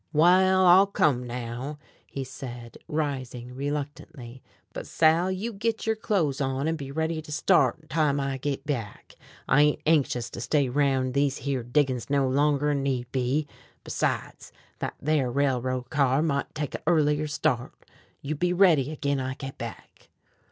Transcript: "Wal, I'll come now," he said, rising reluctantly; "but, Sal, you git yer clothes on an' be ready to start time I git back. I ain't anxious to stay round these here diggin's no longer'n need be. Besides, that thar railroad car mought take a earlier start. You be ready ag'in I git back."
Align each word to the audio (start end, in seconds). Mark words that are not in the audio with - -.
"Wal, 0.13 0.65
I'll 0.65 0.87
come 0.87 1.23
now," 1.27 1.77
he 2.07 2.23
said, 2.23 2.79
rising 2.87 3.53
reluctantly; 3.53 4.41
"but, 4.73 4.87
Sal, 4.87 5.29
you 5.31 5.53
git 5.53 5.85
yer 5.85 5.93
clothes 5.93 6.41
on 6.41 6.67
an' 6.67 6.75
be 6.75 6.89
ready 6.91 7.21
to 7.21 7.31
start 7.31 7.87
time 7.87 8.19
I 8.19 8.37
git 8.39 8.65
back. 8.65 9.13
I 9.47 9.61
ain't 9.61 9.81
anxious 9.85 10.31
to 10.31 10.41
stay 10.41 10.69
round 10.69 11.13
these 11.13 11.37
here 11.37 11.61
diggin's 11.61 12.09
no 12.09 12.27
longer'n 12.27 12.81
need 12.81 13.11
be. 13.11 13.47
Besides, 13.83 14.51
that 14.79 14.95
thar 15.05 15.29
railroad 15.29 15.91
car 15.91 16.23
mought 16.23 16.55
take 16.55 16.73
a 16.73 16.81
earlier 16.87 17.27
start. 17.27 17.85
You 18.23 18.33
be 18.33 18.53
ready 18.53 18.91
ag'in 18.91 19.19
I 19.19 19.35
git 19.35 19.59
back." 19.59 20.09